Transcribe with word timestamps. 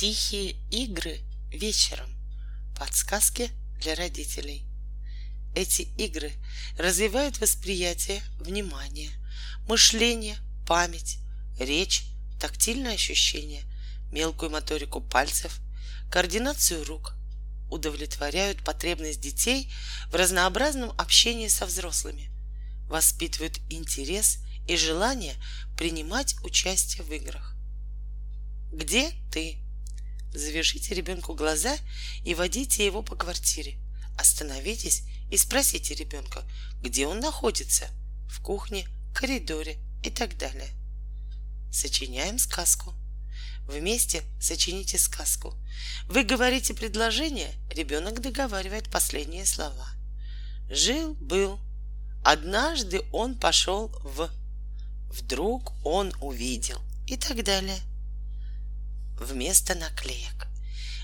Тихие 0.00 0.52
игры 0.70 1.18
вечером. 1.50 2.08
Подсказки 2.78 3.50
для 3.80 3.96
родителей. 3.96 4.64
Эти 5.56 5.82
игры 5.98 6.30
развивают 6.78 7.40
восприятие, 7.40 8.22
внимание, 8.38 9.10
мышление, 9.68 10.36
память, 10.68 11.18
речь, 11.58 12.04
тактильное 12.38 12.94
ощущение, 12.94 13.64
мелкую 14.12 14.52
моторику 14.52 15.00
пальцев, 15.00 15.58
координацию 16.12 16.84
рук, 16.84 17.14
удовлетворяют 17.68 18.62
потребность 18.62 19.20
детей 19.20 19.68
в 20.12 20.14
разнообразном 20.14 20.92
общении 20.96 21.48
со 21.48 21.66
взрослыми, 21.66 22.30
воспитывают 22.86 23.58
интерес 23.68 24.38
и 24.68 24.76
желание 24.76 25.34
принимать 25.76 26.36
участие 26.44 27.02
в 27.02 27.12
играх. 27.12 27.56
Где 28.70 29.10
ты? 29.32 29.58
Завяжите 30.32 30.94
ребенку 30.94 31.34
глаза 31.34 31.76
и 32.24 32.34
водите 32.34 32.84
его 32.84 33.02
по 33.02 33.16
квартире. 33.16 33.78
Остановитесь 34.18 35.04
и 35.30 35.36
спросите 35.36 35.94
ребенка, 35.94 36.44
где 36.82 37.06
он 37.06 37.20
находится, 37.20 37.88
в 38.28 38.40
кухне, 38.42 38.86
коридоре 39.14 39.78
и 40.02 40.10
так 40.10 40.36
далее. 40.36 40.68
Сочиняем 41.70 42.38
сказку. 42.38 42.94
Вместе 43.66 44.22
сочините 44.40 44.98
сказку. 44.98 45.54
Вы 46.06 46.24
говорите 46.24 46.72
предложение, 46.72 47.52
ребенок 47.70 48.20
договаривает 48.20 48.90
последние 48.90 49.44
слова. 49.44 49.88
Жил, 50.70 51.14
был. 51.14 51.58
Однажды 52.24 53.02
он 53.12 53.34
пошел 53.34 53.88
в. 54.02 54.30
Вдруг 55.10 55.72
он 55.84 56.12
увидел. 56.20 56.78
И 57.06 57.16
так 57.16 57.42
далее 57.44 57.78
вместо 59.20 59.74
наклеек. 59.74 60.46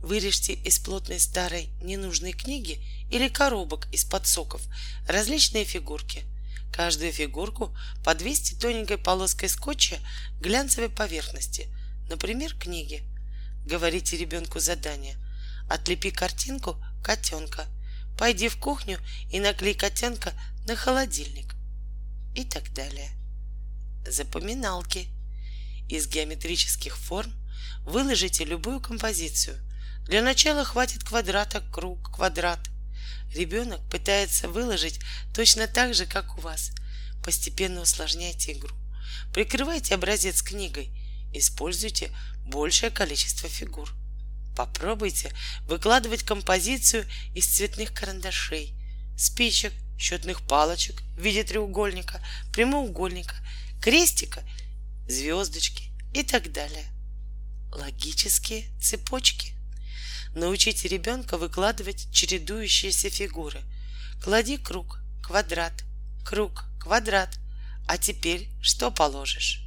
Вырежьте 0.00 0.52
из 0.52 0.78
плотной 0.78 1.18
старой 1.18 1.70
ненужной 1.80 2.32
книги 2.32 2.80
или 3.10 3.28
коробок 3.28 3.88
из-под 3.92 4.26
соков 4.26 4.62
различные 5.08 5.64
фигурки. 5.64 6.24
Каждую 6.72 7.12
фигурку 7.12 7.76
подвесьте 8.04 8.56
тоненькой 8.56 8.98
полоской 8.98 9.48
скотча 9.48 9.98
глянцевой 10.40 10.90
поверхности, 10.90 11.68
например, 12.08 12.54
книги. 12.54 13.02
Говорите 13.64 14.16
ребенку 14.16 14.60
задание. 14.60 15.16
Отлепи 15.68 16.10
картинку 16.10 16.76
котенка. 17.02 17.66
Пойди 18.18 18.48
в 18.48 18.58
кухню 18.58 18.98
и 19.30 19.40
наклей 19.40 19.74
котенка 19.74 20.32
на 20.66 20.76
холодильник. 20.76 21.54
И 22.34 22.44
так 22.44 22.72
далее. 22.72 23.10
Запоминалки. 24.06 25.08
Из 25.88 26.06
геометрических 26.08 26.96
форм– 26.96 27.32
Выложите 27.86 28.44
любую 28.44 28.80
композицию. 28.80 29.60
Для 30.06 30.22
начала 30.22 30.64
хватит 30.64 31.04
квадрата, 31.04 31.62
круг, 31.72 32.14
квадрат. 32.14 32.60
Ребенок 33.34 33.80
пытается 33.90 34.48
выложить 34.48 35.00
точно 35.34 35.66
так 35.66 35.94
же, 35.94 36.06
как 36.06 36.38
у 36.38 36.40
вас. 36.40 36.70
Постепенно 37.24 37.80
усложняйте 37.80 38.52
игру. 38.52 38.74
Прикрывайте 39.32 39.94
образец 39.94 40.42
книгой. 40.42 40.90
Используйте 41.32 42.10
большее 42.44 42.90
количество 42.90 43.48
фигур. 43.48 43.92
Попробуйте 44.56 45.32
выкладывать 45.62 46.22
композицию 46.22 47.04
из 47.34 47.46
цветных 47.46 47.92
карандашей, 47.92 48.74
спичек, 49.18 49.72
счетных 49.98 50.40
палочек 50.46 51.02
в 51.16 51.20
виде 51.20 51.44
треугольника, 51.44 52.20
прямоугольника, 52.52 53.34
крестика, 53.82 54.42
звездочки 55.08 55.90
и 56.14 56.22
так 56.22 56.52
далее 56.52 56.95
логические 57.72 58.66
цепочки. 58.80 59.54
Научите 60.34 60.88
ребенка 60.88 61.38
выкладывать 61.38 62.08
чередующиеся 62.12 63.10
фигуры. 63.10 63.62
Клади 64.22 64.58
круг, 64.58 65.00
квадрат, 65.22 65.84
круг, 66.24 66.64
квадрат. 66.80 67.38
А 67.86 67.98
теперь 67.98 68.48
что 68.60 68.90
положишь? 68.90 69.62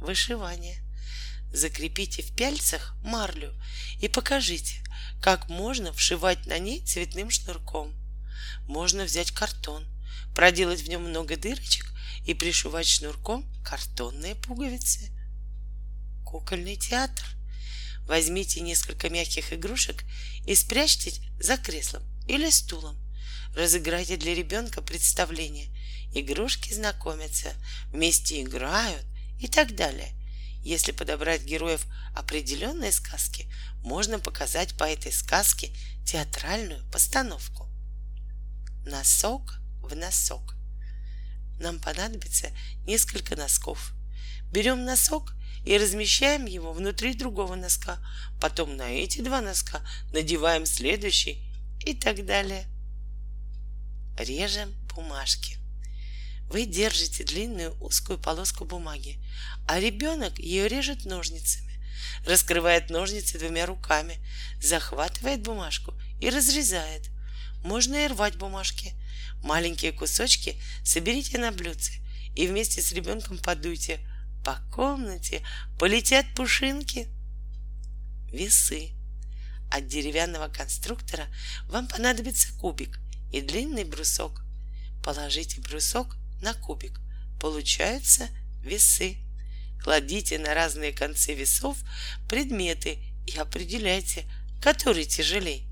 Вышивание. 0.00 0.82
Закрепите 1.52 2.22
в 2.22 2.34
пяльцах 2.34 2.94
марлю 3.02 3.52
и 4.00 4.08
покажите, 4.08 4.82
как 5.20 5.48
можно 5.48 5.92
вшивать 5.92 6.46
на 6.46 6.58
ней 6.58 6.84
цветным 6.84 7.30
шнурком. 7.30 7.92
Можно 8.66 9.04
взять 9.04 9.32
картон, 9.32 9.84
проделать 10.34 10.80
в 10.80 10.88
нем 10.88 11.08
много 11.08 11.36
дырочек 11.36 11.92
и 12.24 12.34
пришивать 12.34 12.86
шнурком 12.86 13.44
картонные 13.64 14.36
пуговицы– 14.36 15.12
кукольный 16.30 16.76
театр. 16.76 17.24
Возьмите 18.06 18.60
несколько 18.60 19.10
мягких 19.10 19.52
игрушек 19.52 20.04
и 20.46 20.54
спрячьте 20.54 21.12
за 21.40 21.56
креслом 21.56 22.02
или 22.26 22.48
стулом. 22.50 22.96
Разыграйте 23.54 24.16
для 24.16 24.34
ребенка 24.34 24.80
представление. 24.80 25.68
Игрушки 26.14 26.72
знакомятся, 26.72 27.52
вместе 27.88 28.42
играют 28.42 29.04
и 29.40 29.48
так 29.48 29.74
далее. 29.74 30.12
Если 30.62 30.92
подобрать 30.92 31.42
героев 31.42 31.84
определенной 32.14 32.92
сказки, 32.92 33.50
можно 33.82 34.18
показать 34.18 34.76
по 34.76 34.84
этой 34.84 35.12
сказке 35.12 35.74
театральную 36.04 36.88
постановку. 36.90 37.68
Носок 38.84 39.60
в 39.80 39.94
носок. 39.96 40.54
Нам 41.58 41.80
понадобится 41.80 42.50
несколько 42.86 43.36
носков. 43.36 43.92
Берем 44.52 44.84
носок 44.84 45.34
и 45.64 45.76
размещаем 45.76 46.46
его 46.46 46.72
внутри 46.72 47.14
другого 47.14 47.54
носка. 47.54 47.98
Потом 48.40 48.76
на 48.76 48.90
эти 48.90 49.20
два 49.20 49.40
носка 49.40 49.82
надеваем 50.12 50.66
следующий 50.66 51.44
и 51.84 51.94
так 51.94 52.24
далее. 52.24 52.66
Режем 54.18 54.72
бумажки. 54.94 55.58
Вы 56.48 56.66
держите 56.66 57.24
длинную 57.24 57.78
узкую 57.80 58.18
полоску 58.18 58.64
бумаги, 58.64 59.22
а 59.68 59.78
ребенок 59.78 60.38
ее 60.38 60.66
режет 60.66 61.04
ножницами, 61.04 61.80
раскрывает 62.26 62.90
ножницы 62.90 63.38
двумя 63.38 63.66
руками, 63.66 64.18
захватывает 64.60 65.42
бумажку 65.42 65.94
и 66.20 66.28
разрезает. 66.28 67.08
Можно 67.62 68.04
и 68.04 68.08
рвать 68.08 68.36
бумажки. 68.36 68.94
Маленькие 69.42 69.92
кусочки 69.92 70.60
соберите 70.82 71.38
на 71.38 71.52
блюдце 71.52 71.92
и 72.34 72.46
вместе 72.46 72.82
с 72.82 72.92
ребенком 72.92 73.38
подуйте– 73.38 74.00
по 74.44 74.56
комнате 74.72 75.42
полетят 75.78 76.26
пушинки. 76.34 77.08
Весы. 78.32 78.92
От 79.70 79.86
деревянного 79.86 80.48
конструктора 80.48 81.26
вам 81.66 81.86
понадобится 81.86 82.52
кубик 82.58 82.98
и 83.32 83.40
длинный 83.40 83.84
брусок. 83.84 84.42
Положите 85.02 85.60
брусок 85.60 86.16
на 86.42 86.54
кубик. 86.54 87.00
Получаются 87.40 88.28
весы. 88.62 89.18
Кладите 89.82 90.38
на 90.38 90.54
разные 90.54 90.92
концы 90.92 91.34
весов 91.34 91.78
предметы 92.28 92.98
и 93.26 93.36
определяйте, 93.38 94.30
который 94.60 95.04
тяжелей. 95.04 95.68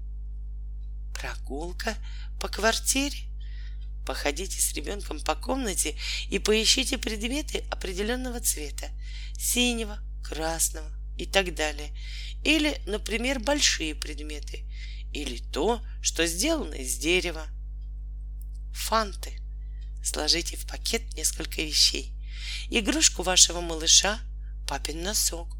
Прогулка 1.14 1.96
по 2.40 2.48
квартире. 2.48 3.27
Походите 4.08 4.58
с 4.62 4.72
ребенком 4.72 5.20
по 5.20 5.34
комнате 5.34 5.94
и 6.30 6.38
поищите 6.38 6.96
предметы 6.96 7.58
определенного 7.70 8.40
цвета— 8.40 8.88
синего, 9.38 9.98
красного 10.24 10.90
и 11.18 11.26
так 11.26 11.54
далее. 11.54 11.94
Или, 12.42 12.80
например, 12.86 13.38
большие 13.38 13.94
предметы. 13.94 14.64
Или 15.12 15.36
то, 15.52 15.84
что 16.00 16.26
сделано 16.26 16.72
из 16.72 16.96
дерева. 16.96 17.48
Фанты. 18.72 19.42
Сложите 20.02 20.56
в 20.56 20.66
пакет 20.66 21.12
несколько 21.12 21.60
вещей. 21.60 22.14
Игрушку 22.70 23.22
вашего 23.22 23.60
малыша, 23.60 24.20
папин 24.66 25.02
носок, 25.02 25.54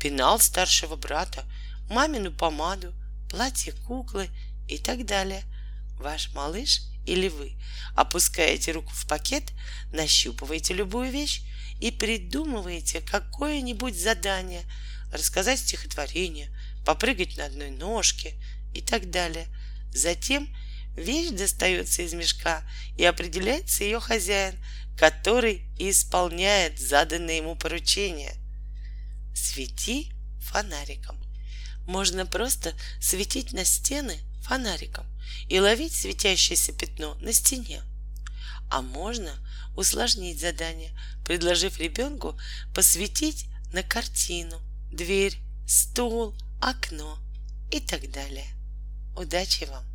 пенал 0.00 0.40
старшего 0.40 0.96
брата, 0.96 1.44
мамину 1.88 2.32
помаду, 2.32 2.92
платье 3.30 3.72
куклы 3.86 4.28
и 4.66 4.78
так 4.78 5.06
далее. 5.06 5.44
Ваш 6.00 6.32
малыш— 6.32 6.80
или 7.06 7.28
вы 7.28 7.56
опускаете 7.94 8.72
руку 8.72 8.92
в 8.92 9.06
пакет, 9.06 9.52
нащупываете 9.92 10.74
любую 10.74 11.10
вещь 11.10 11.42
и 11.80 11.90
придумываете 11.90 13.00
какое-нибудь 13.00 13.98
задание, 13.98 14.62
рассказать 15.12 15.58
стихотворение, 15.58 16.50
попрыгать 16.84 17.36
на 17.36 17.46
одной 17.46 17.70
ножке 17.70 18.34
и 18.74 18.80
так 18.80 19.10
далее. 19.10 19.46
Затем 19.92 20.48
вещь 20.96 21.30
достается 21.30 22.02
из 22.02 22.14
мешка 22.14 22.62
и 22.96 23.04
определяется 23.04 23.84
ее 23.84 24.00
хозяин, 24.00 24.56
который 24.96 25.66
исполняет 25.78 26.78
заданное 26.78 27.36
ему 27.36 27.56
поручение. 27.56 28.34
Свети 29.34 30.12
фонариком. 30.40 31.20
Можно 31.86 32.26
просто 32.26 32.74
светить 33.00 33.52
на 33.52 33.64
стены 33.64 34.18
фонариком 34.42 35.06
и 35.48 35.58
ловить 35.60 35.94
светящееся 35.94 36.72
пятно 36.72 37.14
на 37.16 37.32
стене. 37.32 37.82
А 38.70 38.82
можно 38.82 39.32
усложнить 39.76 40.40
задание, 40.40 40.98
предложив 41.24 41.78
ребенку 41.78 42.38
посветить 42.74 43.46
на 43.72 43.82
картину, 43.82 44.60
дверь 44.90 45.38
стул, 45.66 46.34
окно 46.60 47.18
и 47.70 47.80
так 47.80 48.10
далее. 48.10 48.46
Удачи 49.16 49.64
вам! 49.64 49.91